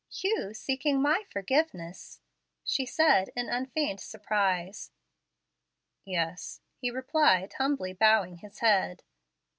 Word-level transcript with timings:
"You 0.09 0.55
seeking 0.55 0.99
my 0.99 1.25
forgiveness!" 1.29 2.21
she 2.63 2.87
said 2.87 3.29
in 3.35 3.49
unfeigned 3.49 3.99
surprise. 3.99 4.89
"Yes," 6.05 6.59
he 6.75 6.89
replied, 6.89 7.53
humbly 7.59 7.93
bowing 7.93 8.37
his 8.37 8.61
head. 8.61 9.03